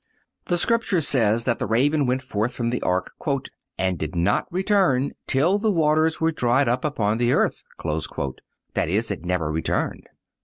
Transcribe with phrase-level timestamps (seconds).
[0.45, 3.13] The Scripture says that the raven went forth from the ark,
[3.77, 9.23] "and did not return till the waters were dried up upon the earth"(225)—that is, it
[9.25, 10.09] never returned.